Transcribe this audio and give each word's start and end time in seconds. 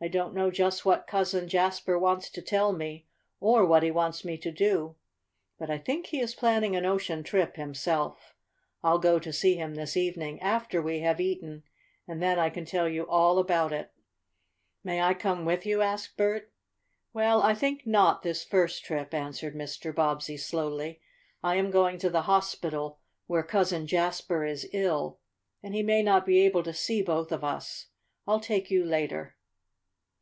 I 0.00 0.06
don't 0.06 0.32
know 0.32 0.52
just 0.52 0.86
what 0.86 1.08
Cousin 1.08 1.48
Jasper 1.48 1.98
wants 1.98 2.30
to 2.30 2.40
tell 2.40 2.72
me, 2.72 3.08
or 3.40 3.66
what 3.66 3.82
he 3.82 3.90
wants 3.90 4.24
me 4.24 4.38
to 4.38 4.52
do. 4.52 4.94
But 5.58 5.70
I 5.70 5.78
think 5.78 6.06
he 6.06 6.20
is 6.20 6.36
planning 6.36 6.76
an 6.76 6.86
ocean 6.86 7.24
trip 7.24 7.56
himself. 7.56 8.36
I'll 8.80 9.00
go 9.00 9.18
to 9.18 9.32
see 9.32 9.56
him 9.56 9.74
this 9.74 9.96
evening, 9.96 10.40
after 10.40 10.80
we 10.80 11.00
have 11.00 11.20
eaten, 11.20 11.64
and 12.06 12.22
then 12.22 12.38
I 12.38 12.48
can 12.48 12.64
tell 12.64 12.88
you 12.88 13.08
all 13.08 13.40
about 13.40 13.72
it." 13.72 13.90
"May 14.84 15.02
I 15.02 15.14
come 15.14 15.44
with 15.44 15.66
you?" 15.66 15.82
asked 15.82 16.16
Bert. 16.16 16.52
"Well, 17.12 17.42
I 17.42 17.52
think 17.56 17.84
not 17.84 18.22
this 18.22 18.44
first 18.44 18.84
trip," 18.84 19.12
answered 19.12 19.56
Mr. 19.56 19.92
Bobbsey 19.92 20.36
slowly. 20.36 21.00
"I 21.42 21.56
am 21.56 21.72
going 21.72 21.98
to 21.98 22.08
the 22.08 22.22
hospital 22.22 23.00
where 23.26 23.42
Cousin 23.42 23.84
Jasper 23.88 24.44
is 24.44 24.68
ill, 24.72 25.18
and 25.60 25.74
he 25.74 25.82
may 25.82 26.04
not 26.04 26.24
be 26.24 26.38
able 26.42 26.62
to 26.62 26.72
see 26.72 27.02
both 27.02 27.32
of 27.32 27.42
us. 27.42 27.88
I'll 28.28 28.38
take 28.38 28.70
you 28.70 28.84
later." 28.84 29.34